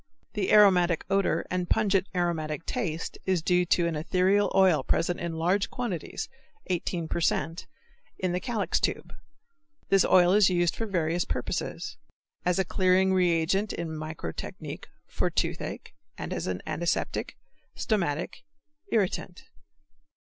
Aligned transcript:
The 0.33 0.51
aromatic 0.51 1.05
odor 1.11 1.45
and 1.51 1.69
pungent 1.69 2.07
aromatic 2.15 2.65
taste 2.65 3.19
is 3.27 3.43
due 3.43 3.67
to 3.67 3.85
an 3.85 3.95
ethereal 3.95 4.51
oil 4.55 4.81
present 4.81 5.19
in 5.19 5.33
large 5.33 5.69
quantities 5.69 6.27
(18 6.71 7.07
per 7.07 7.21
cent.) 7.21 7.67
in 8.17 8.31
the 8.31 8.39
calyx 8.39 8.79
tube. 8.79 9.13
This 9.89 10.03
oil 10.03 10.33
is 10.33 10.49
used 10.49 10.75
for 10.75 10.87
various 10.87 11.23
purposes; 11.23 11.97
as 12.45 12.57
a 12.57 12.65
clearing 12.65 13.13
reagent 13.13 13.73
in 13.73 13.89
microtechnique, 13.89 14.85
for 15.05 15.29
toothache, 15.29 15.93
as 16.17 16.47
an 16.47 16.63
antiseptic, 16.65 17.37
stomachic, 17.75 18.41
irritant. 18.91 19.43